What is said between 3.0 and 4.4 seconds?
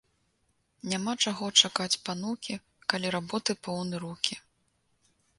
работы поўны рукі